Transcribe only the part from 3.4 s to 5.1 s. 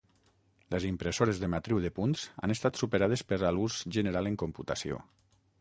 a l'ús general en computació.